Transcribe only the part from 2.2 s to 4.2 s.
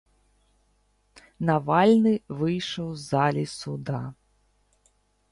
выйшаў з залі суда.